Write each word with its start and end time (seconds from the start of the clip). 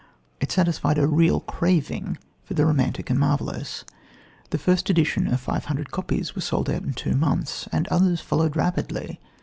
It 0.39 0.51
satisfied 0.51 0.97
a 0.97 1.05
real 1.05 1.41
craving 1.41 2.17
for 2.43 2.55
the 2.55 2.65
romantic 2.65 3.11
and 3.11 3.19
marvellous. 3.19 3.85
The 4.49 4.57
first 4.57 4.89
edition 4.89 5.27
of 5.31 5.39
five 5.39 5.65
hundred 5.65 5.91
copies 5.91 6.33
was 6.33 6.43
sold 6.43 6.71
out 6.71 6.81
in 6.81 6.93
two 6.95 7.13
months, 7.15 7.69
and 7.71 7.87
others 7.89 8.19
followed 8.19 8.55
rapidly. 8.55 9.19